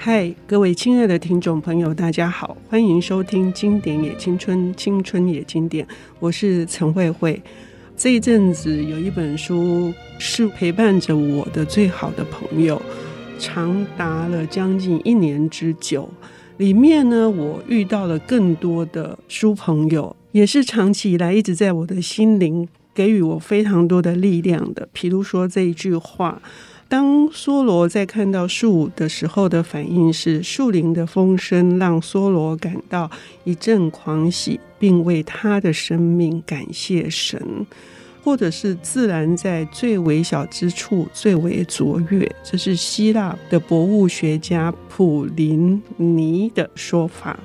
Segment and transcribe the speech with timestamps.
[0.00, 5.84] 嗨，各位亲爱的听众朋友，大家好，欢迎收听《经典也青春，青春也经典》，
[6.20, 7.42] 我是陈慧慧。
[7.96, 12.80] 这一阵子有一本书是陪伴着我的最好的朋友，
[13.40, 16.08] 长达了将近一年之久。
[16.58, 24.88] 里面呢，我遇到了更多的书朋友，也是长期以来一直在我的心灵给予我非常多的力量的。
[24.94, 26.40] 譬如说这一句话。
[26.88, 33.10] 当梭罗在看到树的时候的反应是，树林的风声让梭罗感到
[33.44, 37.66] 一阵狂喜，并为他的生命感谢神，
[38.24, 42.26] 或者是自然在最微小之处最为卓越。
[42.42, 47.38] 这是希腊的博物学家普林尼的说法。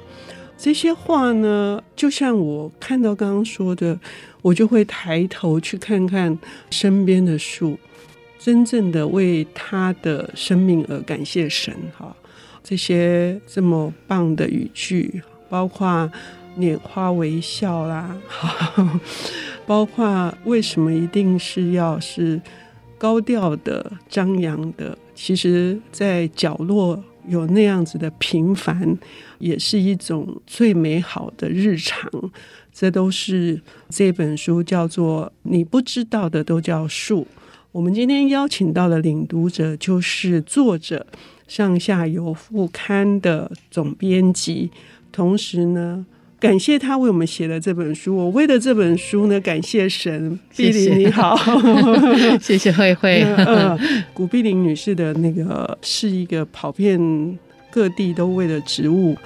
[0.57, 3.99] 这些话呢，就像我看到刚刚说的，
[4.41, 6.39] 我就会抬头去看看
[6.69, 7.77] 身边的树。
[8.43, 12.13] 真正的为他的生命而感谢神哈，
[12.61, 16.11] 这些这么棒的语句，包括
[16.57, 18.13] 拈花微笑啦，
[19.65, 22.41] 包括为什么一定是要是
[22.97, 28.97] 高调的张扬的，其实在角落有那样子的平凡，
[29.39, 32.11] 也是一种最美好的日常。
[32.73, 37.25] 这都是这本书叫做你不知道的都叫树。
[37.73, 41.07] 我们今天邀请到的领读者就是作者
[41.47, 44.69] 《上下游副刊》的总编辑，
[45.11, 46.05] 同时呢，
[46.39, 48.15] 感谢他为我们写了这本书。
[48.15, 50.39] 我为了这本书呢，感谢神。
[50.55, 51.35] 碧玲你好，
[52.39, 53.23] 谢谢慧慧。
[53.41, 53.75] 呃，
[54.13, 56.99] 古碧玲女士的那个是一个跑遍
[57.71, 59.17] 各地都为了植物，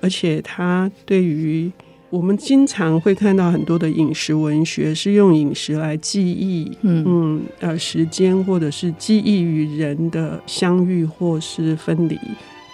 [0.00, 1.70] 而且她对于。
[2.12, 12.18] 我们经常会看到很多的饮食文学是用饮食来记忆，嗯嗯，呃，时间或者是记忆与人的相遇或是分离，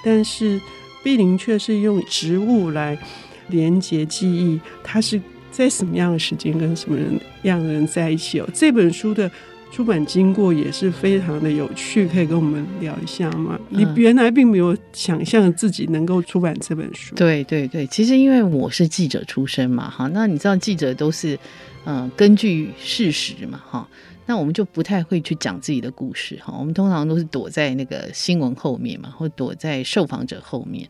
[0.04, 0.60] 但是
[1.04, 2.98] 碧玲却是用植物来
[3.46, 5.20] 连接记忆，它是
[5.52, 8.48] 在什么样的时间跟什么人样的人在一起哦？
[8.52, 9.30] 这本书的。
[9.70, 13.56] 出版经过也是非常的有趣，可以跟我们聊一下吗？
[13.68, 17.14] 你原来并没有想象自己能够出版这本书。
[17.14, 21.38] 对对对，其实因为我是记者出身嘛，哈，那你知道记者都是
[21.84, 23.88] 嗯、呃、根据事实嘛，哈，
[24.26, 30.88] 那我们就不太会去讲自己的故事，哈，我们通常都是躲在那个新闻后面嘛，或躲在受访者后面。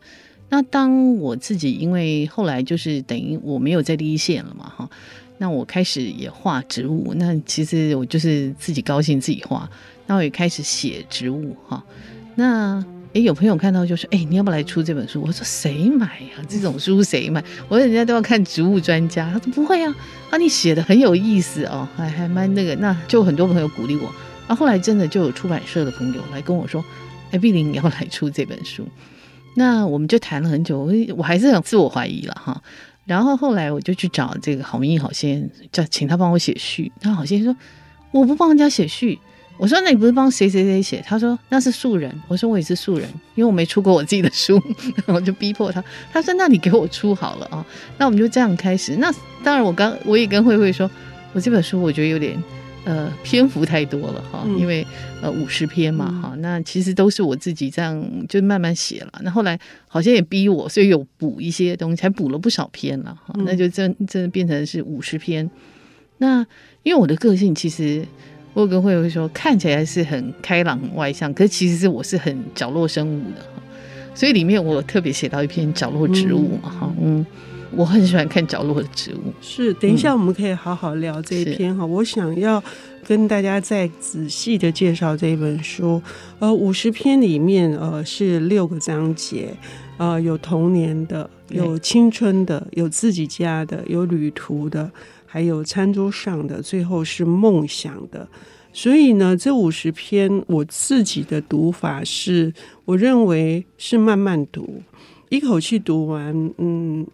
[0.49, 4.89] 那当我自己因为后来就是等于我没有在第一线了嘛，哈。
[5.39, 9.67] 那我开始也画植物，那其实我就是自己高兴自己画。
[10.05, 11.83] 那我也开始写植物哈。
[12.35, 12.83] 那
[13.13, 16.43] 诶，有朋友看到就说：“诶，你要不要来出这本书？”我说：“谁买呀？
[16.47, 19.95] 这种书谁买？”我说：“人家都要看植物专家。”他说：“不会啊，
[20.29, 24.13] 啊，你写的很有意思哦，还还蛮那个。”那就很多朋友鼓励我。
[24.47, 26.83] 啊，后来真的就有出版社的朋友来跟我说
[27.31, 28.87] ：“诶，碧玲，你要来出这本书。”
[29.55, 32.61] 那我们就谈了很久，我我还是很自我怀疑了哈。
[33.09, 36.91] 然后后来我就去找这个郝明义郝先生，叫请他帮我写序。
[37.01, 37.59] 那郝先生说
[38.13, 39.17] ：“我不帮人家写序。”
[39.57, 44.61] 我说：“那你不是帮谁谁谁写？”他说：“那是素人。”我说：“我也是素人，因为我没出过我自己的书。”
[45.07, 45.83] 我就逼迫他。
[46.13, 47.65] 他说：“那你给我出好了啊。”
[47.97, 48.95] 那我们就这样开始。
[48.97, 49.11] 那
[49.43, 50.87] 当然，我刚我也跟慧慧说，
[51.33, 52.37] 我这本书我觉得有点。
[52.85, 54.87] 呃，篇幅太多了哈，因为
[55.21, 59.11] 呃五十篇嘛哈，嗯，那其实都是我自己这样就慢慢写了。
[59.21, 63.35] 那后来好像也逼我，所以有补一些东西，才补了不少篇了哈。
[63.45, 65.47] 那就真真的变成是五十篇。
[66.19, 66.39] 那
[66.83, 68.05] 因为我的个性其实，
[68.53, 73.61] 我跟慧慧说，看起来是很开朗外向，可是其实是我是很角落生物的哈。
[74.15, 77.25] 所以里面我特别写到一篇角落植物嘛哈，嗯。
[77.71, 79.33] 我很喜欢看角落的植物。
[79.41, 81.85] 是，等一下我们可以好好聊这一篇哈。
[81.85, 82.61] 我想要
[83.05, 86.01] 跟大家再仔细的介绍这一本书。
[86.39, 89.53] 呃，五十篇里面，呃，是六个章节，
[89.97, 94.89] 呃，有童年的，有青春的，有自己家的，有旅途的，
[95.25, 98.27] 还有餐桌上的，最后是梦想的。
[98.73, 102.53] 所以呢，这五十篇我自己的读法是，
[102.85, 104.81] 我认为是慢慢读，
[105.29, 107.05] 一口气读完，嗯。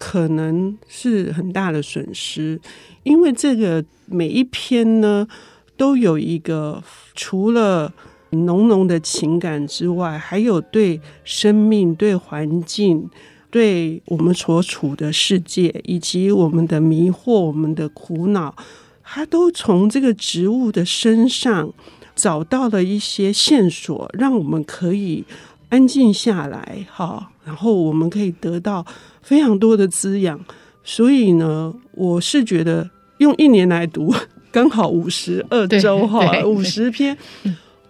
[0.00, 2.58] 可能是很大的损失，
[3.02, 5.28] 因为这个每一篇呢，
[5.76, 6.82] 都有一个
[7.14, 7.92] 除了
[8.30, 13.10] 浓浓的情感之外，还有对生命、对环境、
[13.50, 18.56] 对我们所处的世界，以及我们的迷惑、我们的苦恼，
[19.02, 21.70] 它都从这个植物的身上
[22.16, 25.24] 找到了一些线索，让我们可以
[25.70, 28.84] 安静下来，哈，然后我们可以得到。
[29.22, 30.40] 非常多的滋养，
[30.82, 32.88] 所以呢，我是觉得
[33.18, 34.12] 用一年来读
[34.50, 37.16] 刚好五十二周哈，五十篇，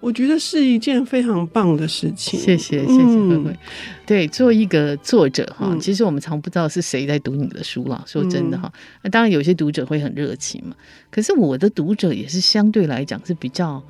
[0.00, 2.38] 我觉得是一件非常棒的事情。
[2.38, 3.56] 谢谢，谢谢慧慧。
[4.04, 8.02] 对，做一个作者哈，嗯、其实我们常不知道是谁在读你的书了。
[8.06, 8.70] 说真的哈，
[9.02, 10.74] 那、嗯、当然有些读者会很热情嘛。
[11.10, 13.82] 可是我的读者也是相对来讲是比较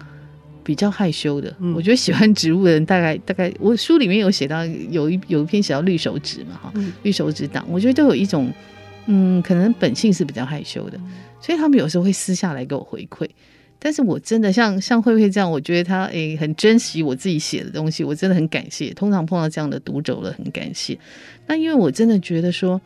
[0.71, 1.53] 比较害羞的。
[1.59, 8.53] 嗯、我觉得喜欢植物的人，大概大概我书里面有写到有一有一篇写到绿手指嘛哈，嗯、绿手指党，我觉得都有一种
[9.07, 10.97] 嗯，可能本性是比较害羞的，
[11.41, 13.29] 所以他们有时候会私下来给我回馈。
[13.81, 18.95] 但是我真的像像慧慧这样，我觉得他诶、欸、很珍惜我自己写的东西，我真的很感谢。
[18.95, 20.97] 通常碰到这样的读者了，很感谢。
[21.49, 22.81] 那因为我真的觉得说，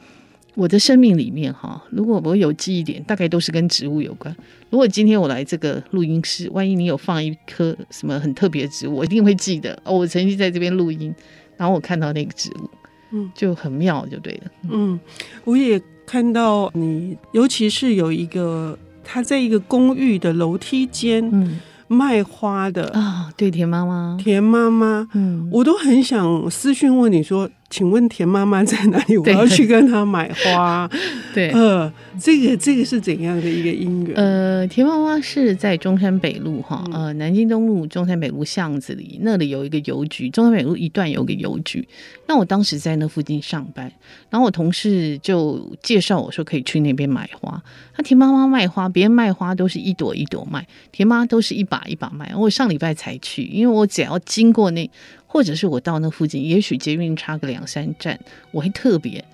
[0.54, 4.34] 我的生命里面哈，如果我有记忆点，大概都是跟植物有关。
[4.70, 9.98] 如果今天我来这个录音室，万一你有放一棵什么很特别的植物，我一定会记得哦。
[9.98, 11.14] 我曾经在这边录音，
[11.56, 12.70] 然后我看到那个植物，
[13.12, 14.50] 嗯，就很妙，就对了。
[14.70, 14.98] 嗯，
[15.44, 18.78] 我也看到你，尤其是有一个。
[19.06, 27.50] 他在一个公寓的楼梯间，嗯，卖花的啊，对，田妈妈，田妈妈，嗯，我都很想私讯问你说。
[27.70, 29.16] 请问田妈妈在哪里？
[29.18, 30.88] 我要去跟她买花。
[31.34, 34.14] 对，呃，这个这个是怎样的一个因缘？
[34.16, 40.30] 呃，田妈妈是在中山北路哈，呃，南京东路中山北路巷子里，那里有一个邮局。
[40.30, 41.86] 中山北路一段有个邮局，
[42.28, 43.90] 那我当时在那附近上班，
[44.30, 47.60] 然后我同事就介绍我说可以去那边买花。
[47.96, 52.32] 那田妈妈卖花，别人卖花都是一朵一朵卖，田妈都是一把一把卖。
[52.36, 54.88] 我上礼拜才去，因为我只要经过那。
[55.34, 58.16] 或者是我到那附近，也许捷运差个两三站，
[58.52, 59.24] 我会特别。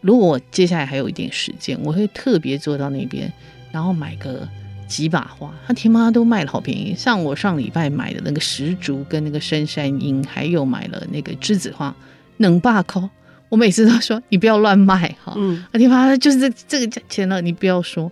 [0.00, 3.32] 如果我接下来还有一点时间，我会特别坐到那边，
[3.70, 4.48] 然后买个
[4.88, 5.54] 几把花。
[5.64, 11.94] 他田妈都卖了好便宜，像我上礼拜买的那个石竹跟那个深山樱，还有买了那个栀子花，
[12.38, 13.08] 能罢扣。
[13.48, 15.34] 我每次都说你不要乱卖哈。
[15.36, 18.10] 嗯，田妈就是这这个价钱了，你不要说。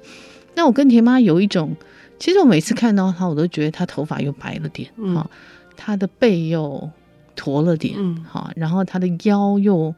[0.54, 1.74] 那我跟田妈有一种，
[2.20, 5.28] 其实我每次看到她，我都觉得她头发又白了点哈，
[5.76, 6.88] 她的背又。
[7.42, 9.92] 驼了点，好、嗯，然后他的腰又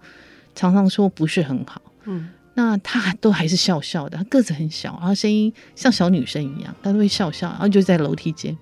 [0.54, 8.56] 常常说不是很好，嗯，那他都还是笑笑的，他个子很小，然后声音像小女生一样，他都会笑笑，然后就在楼梯间，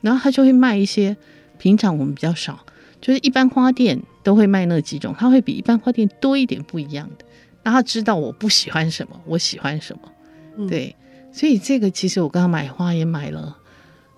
[0.00, 1.14] 然后他就会卖一些
[1.58, 2.58] 平常我们比较少，
[3.02, 7.26] 就是一般花店都会卖那几种，他会比一般花店多一点不一样的，
[7.62, 10.10] 然后他知道我不喜欢什么，我喜欢什么，
[10.56, 10.96] 嗯、对，
[11.30, 13.58] 所以这个其实我刚刚买花也买了。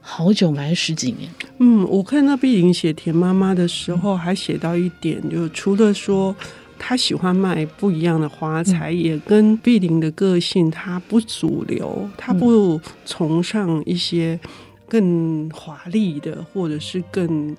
[0.06, 1.31] 好久买了十几年。
[1.59, 6.37] 嗯，我看到碧玲写田妈妈的时候，还写到一点，就除了说
[6.79, 14.39] 她喜欢卖不一样的花材，嗯、也跟碧玲的个性，她不主流，她不崇尚一些
[14.87, 17.56] 更华丽的，或者是更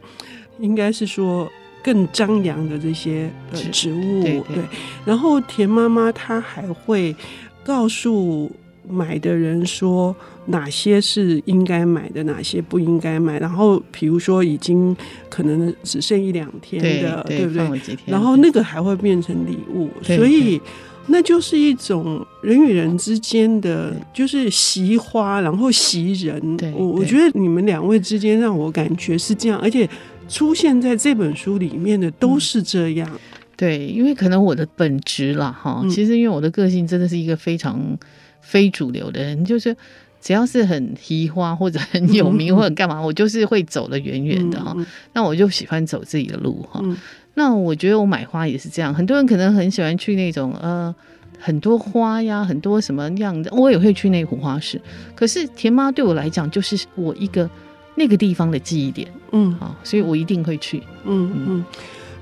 [0.59, 1.51] 应该是说
[1.83, 4.21] 更张扬的这些呃植物。
[4.21, 4.63] 对，对，对，
[5.03, 7.15] 然后田妈妈她还会
[7.63, 8.51] 告诉。
[8.89, 10.15] 买的人说
[10.47, 13.39] 哪些是应该买的，哪些不应该买。
[13.39, 14.95] 然后比如说已经
[15.29, 17.97] 可能只剩一两天的，对，对，对不对？
[18.05, 20.61] 然后那个还会变成礼物，所以
[21.07, 26.57] 那就是一种人与人之间的，就是惜花，然后惜人。
[26.75, 29.89] 我我觉得你们两位之间让我感觉是这样，而且
[30.29, 33.09] 出现在这本书里面的都是这样。
[33.11, 33.19] 嗯、
[33.57, 37.97] 对，因为可能我的本质啦，哈，其实因为我的个性真的是一个非常。
[38.45, 39.75] 非主流的人，就是
[40.21, 44.73] 只要是很提花或者很有名或者干嘛，嗯、我就是会走得远远的哈。
[44.77, 46.79] 嗯、那我就喜欢走自己的路哈。
[46.83, 46.95] 嗯、
[47.33, 50.93] 那我觉得我买花也是这样，很多人可能很喜欢去那种呃
[51.39, 54.79] 很多花呀，很多什么样的，我也会去那湖花市。
[55.15, 57.49] 可是田妈对我来讲，就是我一个
[57.95, 61.45] 那个地方的记忆点，嗯，好，所以我一定会去，嗯嗯。
[61.47, 61.65] 嗯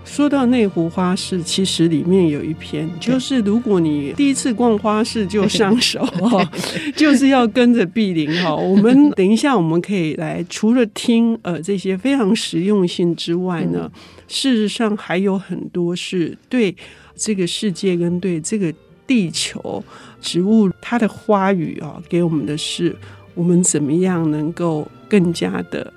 [0.05, 6.51] 说到内湖花市，其实里面有一篇，就是如果你第一次逛花市就上手哈，
[6.95, 8.53] 就是要跟着碧玲哈。
[8.55, 13.91] 我们等一下我们可以来，除了听呃这些非常实用性之外呢，
[14.27, 16.75] 事实上还有很多是对
[17.15, 18.71] 这个世界跟对这个
[19.07, 19.83] 地球
[20.21, 22.95] 植物它的花语啊，给我们的是
[23.33, 25.91] 我们怎么样能够更加的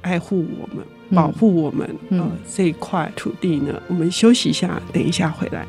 [0.00, 0.84] 爱护我们。
[1.14, 5.66] 保护我们呃这一块土地呢，我们休息一下，等一下回来。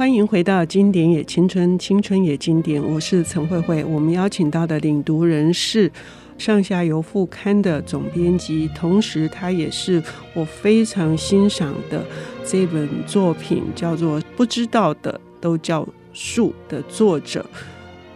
[0.00, 3.84] 欢迎回到《经典也青春，青春也经典》，我是陈慧慧。
[3.84, 5.92] 我们邀请到的领读人是。
[6.38, 10.02] 上下游副刊的总编辑，同时他也是
[10.32, 12.02] 我非常欣赏的
[12.46, 17.44] 这本作品，叫做《不知道的都叫树》的作者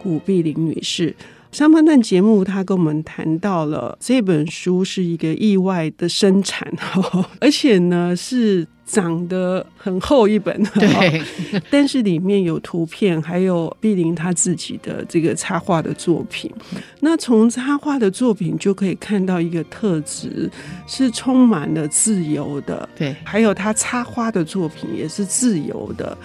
[0.01, 1.15] 古碧玲女士。
[1.51, 6.67] 上半段节目，他跟我们谈到了这本书是一个意外的生产，
[7.39, 11.21] 而且呢是长得很厚一本，对，
[11.71, 16.51] 但是里面有图片，还有碧玲他自己的这个插画的作品。
[16.99, 20.49] 那从插画的作品就可以看到一个特质，
[20.85, 26.17] 是充满了自由的，对，还有他插花的作品也是自由的。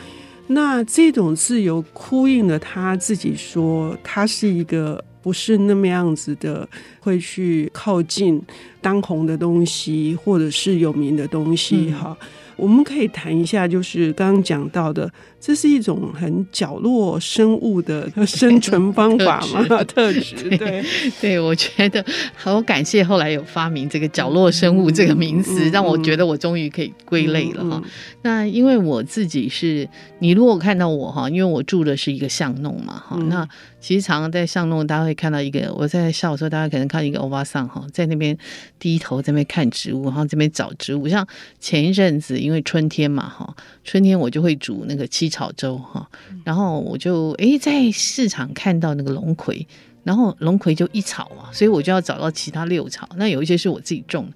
[0.47, 5.03] 那这种自由呼应了他自己说，他是一个。
[5.23, 6.67] 不是那么样子的，
[6.99, 8.43] 会去靠近
[8.81, 12.27] 当红的东西，或者是有名的东西，哈、嗯。
[12.61, 19.83] 我们可以谈一下，就是刚刚讲到的，这是一种很角落生物的 生存方法嘛？
[19.85, 20.85] 特质，对
[21.21, 27.91] 对，我觉得好感谢后来有发明这个角落生物这个名词，嗯、让我觉得我终于可以归类了哈、嗯嗯。
[28.23, 29.89] 那因为我自己是，
[30.19, 33.49] 你如果看到我哈，因为我住的是一个巷弄嘛哈、嗯，那
[33.81, 38.37] 其实常常在巷弄，大家会看到一个我在笑的时候，大家可能看到一个欧巴桑哈，在那边
[38.79, 41.27] 低头在那边看植物，然后这边找植物，像
[41.59, 42.39] 前一阵子。
[42.50, 43.55] 因为春天嘛，哈，
[43.85, 46.09] 春天我就会煮那个七草粥，哈，
[46.45, 49.67] 然后我就诶在市场看到那个龙葵，
[50.05, 53.09] 然后龙葵就一草嘛，所以我就要找到其他六草。
[53.17, 54.33] 那有一些是我自己种的，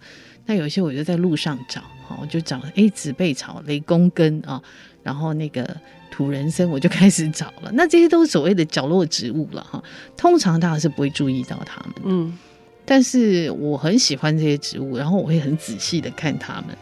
[0.47, 4.63] 那有一些我就在路上找，哈，我就找哎紫背草、雷公根啊，
[5.03, 5.77] 然后那个
[6.11, 7.71] 土人参，我就开始找了。
[7.73, 9.83] 那这些都是所谓的角落植物了，哈，
[10.17, 12.39] 通常大家是不会注意到它们，嗯，
[12.85, 16.77] 但是我很喜欢这些植物，然后我会很仔细的看它们。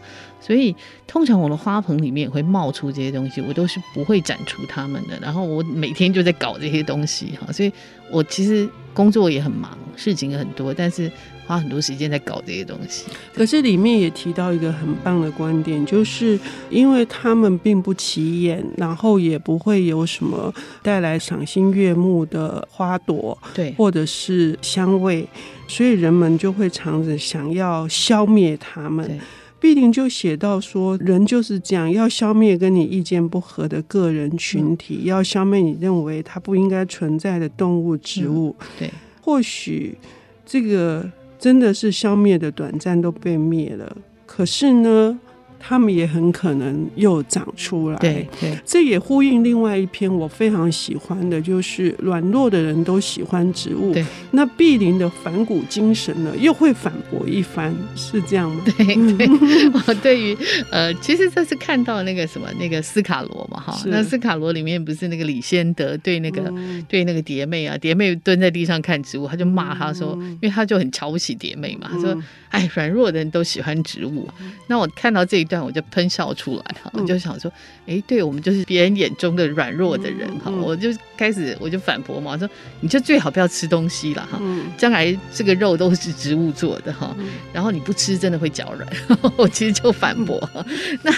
[0.45, 0.75] 所以，
[1.07, 5.17] 通常我的花盆里面也会冒出这些东西，我都是不会展出它们的。
[5.21, 7.71] 然后我每天就在搞这些东西哈，所以
[8.11, 11.09] 我其实工作也很忙，事情也很多，但是
[11.47, 13.05] 花很多时间在搞这些东西。
[13.33, 16.37] 可是里面也提到一个很棒的观点，就是
[16.69, 25.25] 因为它们并不起眼，然后也不会有什么带来赏心悦目的花朵，对，或者是香味，
[25.69, 29.17] 所以人们就会常着想要消灭它们。
[29.63, 38.53] 碧玲就写到说，人就是这样，要消灭跟你意见不合的个人群体，嗯、要消灭你认为它不应该存在的动物、植物。
[38.59, 38.91] 嗯、对，
[39.21, 39.97] 或许
[40.45, 45.17] 这个真的是消灭的短暂都被灭了，可是呢，
[45.65, 47.97] 他们也很可能又长出来。
[47.99, 53.93] 对对，这也呼应另外一篇我非常喜欢的，就是软弱的人都喜欢植物。
[53.93, 58.61] 对，那碧林的反骨精神呢，又会反驳一番，是这样吗？
[58.65, 59.25] 对 对，
[59.87, 60.37] 我对于
[60.69, 72.13] 呃，其实这是看到那个什么那个斯卡罗嘛哈，那斯卡罗里面不是那个李先德对那个、嗯、对那个蝶妹啊，蝶妹蹲在地上看植物，他就骂他说、嗯，因为他就很瞧不起蝶妹嘛，他说。
[72.13, 74.29] 嗯哎，软弱的人都喜欢植物。
[74.67, 77.51] 那我看到这一段，我就喷笑出来哈，我就想说，
[77.87, 82.47] 哎，对我们就是别人眼中的软弱的人哈，我就开始我就反驳嘛，我说
[82.79, 84.39] 你就最好不要吃东西了哈，
[84.77, 87.15] 将来这个肉都是植物做的哈，
[87.51, 88.87] 然后你不吃真的会脚软，
[89.35, 90.39] 我其实就反驳。
[91.01, 91.11] 那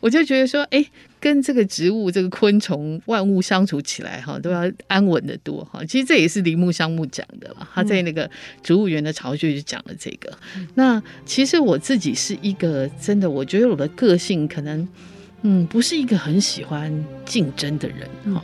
[0.00, 0.84] 我就觉得说，哎。
[1.20, 5.84] 跟这个植物、这个昆虫、万物相处起来，哈，都要安稳的多，哈。
[5.84, 8.28] 其实这也是铃木香木讲的嘛，他在那个
[8.62, 10.32] 植物园的巢穴就讲了这个。
[10.74, 14.88] 那其实我自己是一个真的，我觉得我的个性可能，
[15.42, 16.92] 嗯，不是一个很喜欢
[17.26, 18.42] 竞争的人，哈。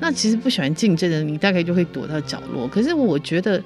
[0.00, 2.66] 那其实不喜欢竞争的人，你大概就会躲到角落。
[2.66, 3.62] 可是我觉得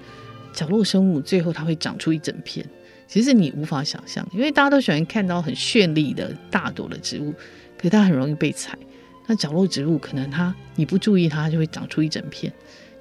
[0.52, 2.66] 角落生物最后它会长出一整片，
[3.06, 7.32] 其实你无法想象，因为大家都喜欢看到很绚丽的大朵的植物。
[7.78, 8.76] 可是它很容易被踩，
[9.28, 12.52] 那角落植物可能它你不注意它就会长出一整片，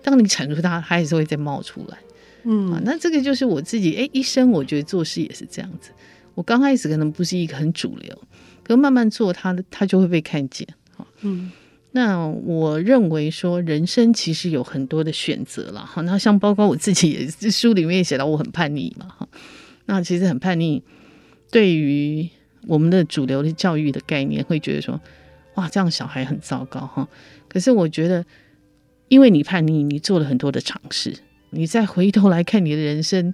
[0.04, 1.98] 当你铲除它，它也是会再冒出来。
[2.44, 5.90] 嗯啊，那这个就是我自己哎，一生我觉得做事也是这样子。
[6.36, 8.16] 我刚开始可能不是一个很主流，
[8.64, 10.68] 可是慢慢做它的它就会被看见。
[11.22, 11.52] 嗯，
[11.92, 16.04] 那我认为说人生其实有很多的选择了哈。
[16.04, 19.28] 那像包括我自己也是书里面也写到我很叛逆嘛哈。
[19.88, 20.84] 那其实很叛逆，
[21.50, 22.30] 对于。
[22.68, 25.00] 我们的主流的教育的概念会觉得说，
[25.56, 27.08] 哇，这样小孩很糟糕哈。
[27.48, 28.26] 可是我觉得，
[29.08, 31.16] 因为你叛逆，你做了很多的尝试，
[31.52, 33.34] 你再回头来看你的人生，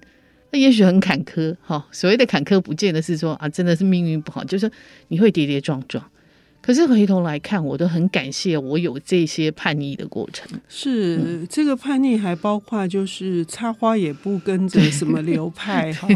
[0.52, 1.88] 那也许很坎坷哈。
[1.92, 4.72] 所谓的坎坷，不见得是说啊，真的是命运不好，就是
[5.08, 6.04] 你会跌跌撞撞。
[6.66, 10.48] 可是回头来看，我都很感谢我有这些叛逆的过程。
[10.70, 16.08] 是、嗯、这个叛逆还包括就是插花也不跟着什么 流派哈。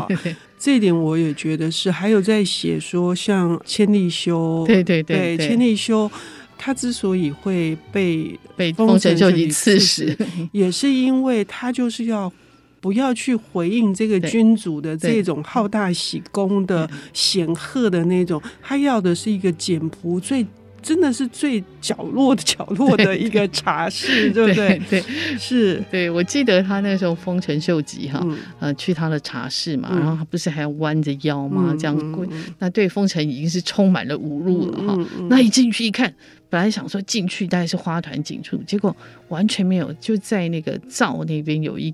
[0.58, 6.10] 这一点我也觉得是，还有在写说像千利休，对对对，对，千利休，
[6.58, 10.18] 他之所以会被被丰臣秀吉刺死，
[10.54, 12.32] 也是因为他就是要
[12.80, 20.46] 不要去回应这个君主的这种好大喜功的显赫的那种，他要的是一个简朴最
[20.80, 25.02] 真的是最角落的角落的一个茶室，对，对不对？
[25.02, 31.72] 对，是，对，我记得他那时候丰臣秀吉哈，嗯、呃，去他的茶室嘛，嗯、然后他不是还要弯着腰吗？
[31.72, 34.98] 嗯、这样跪，嗯、那对丰臣已经是充满了侮辱了哈。
[35.30, 36.14] 那一进去一看，
[36.48, 38.96] 本来想说进去大概是花团锦簇，结果
[39.28, 41.94] 完全没有，就在那个灶那边有一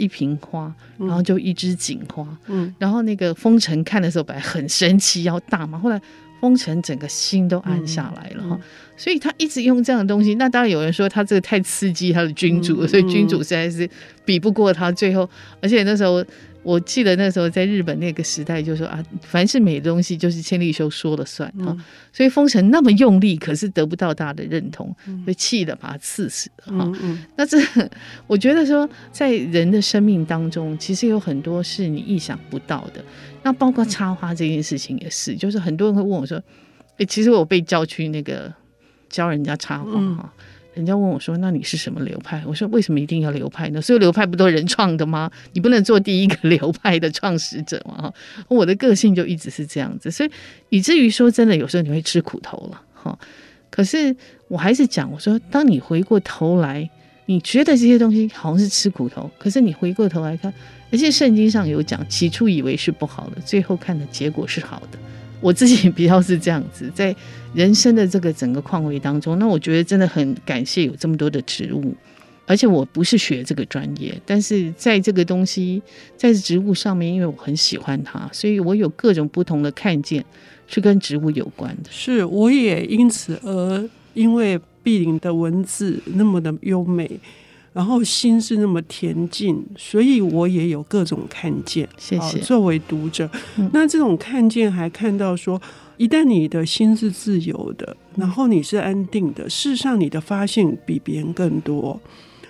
[0.00, 6.00] 一瓶花，然后就一支锦花，嗯，然后那个风尘看的时候本来很生气要大嘛，后来。
[6.40, 8.58] 风尘整个心都安下来了哈，
[8.96, 10.36] 所以他一直用这样的东西。
[10.36, 13.86] 那当然有人说他这个太刺激他的君主，嗯、所以君主实在是
[14.24, 14.90] 比不过他。
[14.90, 15.28] 最后，
[15.60, 16.24] 而且那时候
[16.62, 21.66] 我记得那时候在日本那个时代，就说啊，凡是美的东西就是千利休说了算哈。
[21.68, 26.72] 嗯、所以丰臣那么用力，可是得不到大家的认同，被气得把他刺死哈。
[26.72, 27.58] 嗯嗯、那这
[28.26, 33.02] 我觉得说，在人的生命当中，其实有很多是你意想不到的。
[33.42, 36.36] 那包括插花这件事情也是，就是很多人会问我说
[36.92, 38.52] ：“哎、欸，其实我被叫去那个
[39.08, 40.28] 教人家插花哈，嗯、
[40.74, 43.80] 人家问我说：‘那你是什么流派？’我说：‘为什么一定要流派呢？
[43.80, 45.30] 所有流派不都人创的吗？
[45.52, 48.14] 你不能做第一个流派的创始者吗？’哈，
[48.48, 50.30] 我的个性就一直是这样子，所以
[50.68, 53.18] 以至于说真的，有时候你会吃苦头了哈。
[53.68, 54.14] 可是
[54.48, 56.88] 我还是讲，我说，当你回过头来，
[57.26, 60.52] 你觉得这些东西好像是吃苦头，可是你回过头来看。
[60.92, 64.98] 而且圣经上有讲，起初以为是不好的，最后看的结果是好的。
[65.40, 67.14] 我自己比较是这样子， 在
[67.54, 71.94] 人生的这个整个况味当中，那我觉得真的很感谢有这么多的植物。
[72.46, 75.80] 而且我不是学这个专业，但是在这个东西
[76.16, 80.24] 在植物上面，因为我很喜欢它，所以我有各种不同的看见
[80.66, 81.90] 是跟植物有关的。
[81.92, 87.08] 是，我也因此而因为碧玲的文字那么的优美。
[87.72, 91.88] 然后心是那么恬静，所以我也有各种看见。
[91.96, 92.38] 谢谢。
[92.40, 95.60] 作为读者，嗯、那这种看见还看到说，
[95.96, 102.00] 一旦你的心是自由的，然后你是安定的，事实上你的发现比别人更多。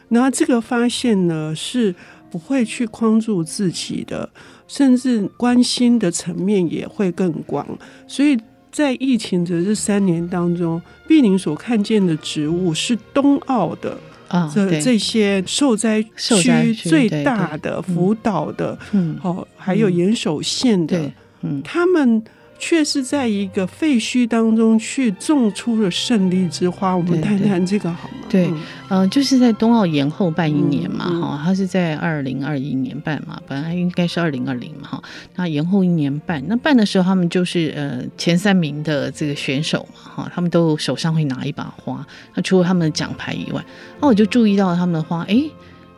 [0.09, 1.95] 那这个发现呢，是
[2.31, 4.29] 不会去框住自己的，
[4.67, 7.67] 甚至关心的层面也会更广。
[8.09, 8.39] 所以
[8.73, 13.99] 在疫情的这三年当中，碧玲所看见的植物是冬奥的。
[14.31, 20.99] 啊，这这些受灾区最大的福岛的，嗯，哦，还有岩手县的，
[21.43, 22.23] 嗯，他们。
[22.61, 26.95] 却是在一个废墟当中去种出了胜利之花。
[26.95, 28.15] 我们谈谈这个好吗？
[28.29, 28.47] 对，
[28.91, 35.03] 嗯、呃，就是在冬奥延后办一年嘛，哈、嗯，它是在二零二一年办嘛，本来应该是二零二零嘛，哈，
[35.37, 36.41] 那延后一年办。
[36.47, 42.07] 那办的时候，他们就是呃前三名的这个选手嘛，哈，他们都手上会拿一把花。
[42.35, 43.65] 那除了他们的奖牌以外，
[44.01, 45.43] 那我就注意到他们的花，哎，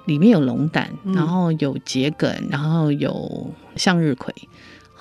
[0.04, 4.32] 里面有龙胆，然后有桔梗，然后有向日葵。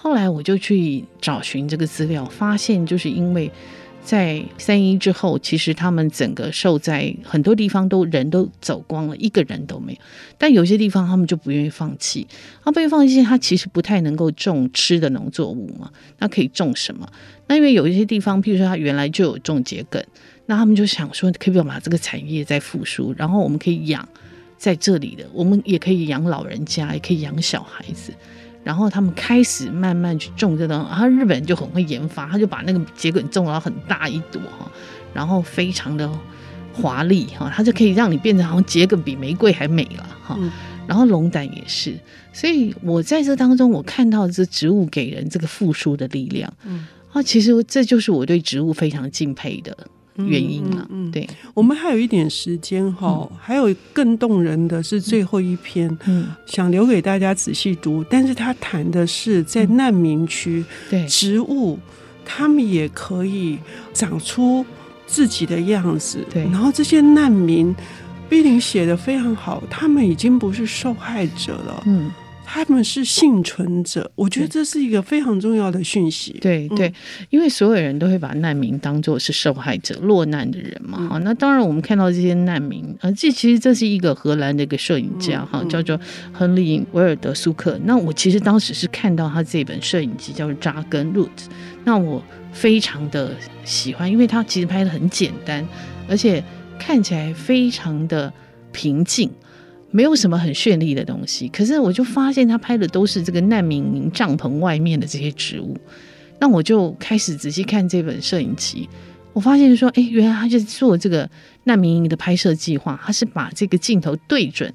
[0.01, 3.51] 后来我就去找寻这个资料，发现就是因为
[4.03, 9.99] 在三一之后，其实他们整个受灾很多地方都人都走光了，一个人都没有。
[10.39, 12.25] 但有些地方他们就不愿意放弃，
[12.63, 15.91] 他不愿意放弃，他其实不太能够种吃的农作物嘛。
[16.17, 17.07] 那可以种什么？
[17.45, 20.03] 那因为有一些地方，譬如说他原来就有种桔梗，
[20.47, 23.13] 那他们就想说，可不可以把这个产业再复苏？
[23.15, 24.09] 然后我们可以养
[24.57, 28.11] 在这里的，我们也可以养老人家，也可以养小孩子。
[28.63, 34.71] 然后他们开始慢慢去种这个，然后日本人就很会研发，他就把那个桔梗种了很大一朵哈，
[35.13, 36.09] 然后非常的
[36.73, 40.37] 华丽哈，它就可以让你变成好像桔梗比玫瑰还美了哈。
[40.87, 41.97] 然后龙胆也是，
[42.33, 49.77] 所以我在这当中我看到这植物给人这个复苏的力量，嗯，啊，其实这就是我对植物非常敬佩的。
[50.17, 58.03] 原因了，嗯，对，我们还有一点时间哈，还有更动人的是最后一篇，嗯，想留给大家仔细读。
[58.09, 61.79] 但是他谈的是在难民区，对植物，
[62.25, 63.57] 他们也可以
[63.93, 64.65] 长出
[65.07, 66.43] 自己的样子，对。
[66.43, 67.73] 然后这些难民，
[68.29, 72.11] 碧玲写的非常好，他们已经不是受害者了，嗯。
[72.53, 76.37] 他们是幸存者，我觉得这是一个非常重要的讯息。
[76.41, 76.93] 对对，
[77.29, 81.07] 因为所有人都会把难民当做是受害者、落难的人嘛。
[81.07, 85.97] 好，那当然我们看到这些难民，呃，这其实这是一个荷兰的一个摄影家哈，叫做
[86.33, 87.79] 亨利·维尔德苏克。
[87.85, 91.27] 那我其实当时是看到他这本摄影集叫做《扎根 Root》，
[91.85, 93.33] 那我非常的
[93.63, 95.65] 喜欢，因为他其实拍的很简单，
[96.09, 96.43] 而且
[96.77, 98.33] 看起来非常的
[98.73, 99.31] 平静。
[99.91, 105.77] 没有什么很绚丽的东西，可是我就发现他拍的都是这个难民营帐篷外面的这些植物，
[106.39, 108.89] 那我就开始仔细看这本摄影集，
[109.33, 111.29] 我发现说，哎，原来他就做这个
[111.65, 114.73] 难民营的拍摄计划，他是把这个镜头对准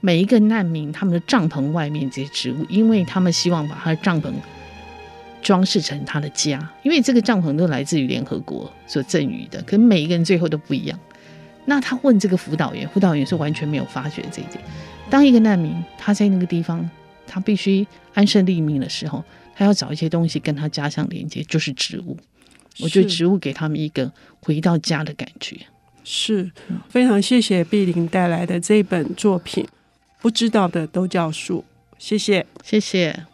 [0.00, 4.32] 每一个难民他们的帐篷外面这些植物，因为他们希望把他的帐篷
[5.42, 10.98] 装饰成他的家，因为这个帐篷都来自于联合国所赠予的，可是每一个人最后都不一样。
[11.66, 14.62] 那他问这个辅导员，辅导员是完全没有发觉这一点。
[15.10, 16.88] 当一个难民，他在那个地方，
[17.26, 19.22] 他必须安身立命的时候，
[19.54, 22.16] 他要找一些东西跟他家乡连接，就是植物。
[22.80, 25.56] 我觉得植物给他们一个回到家的感觉。
[26.02, 26.50] 是，
[26.88, 29.66] 非常谢谢碧玲带来的这本作品，
[30.20, 31.64] 不知道的都叫树。
[31.98, 33.33] 谢谢，谢谢。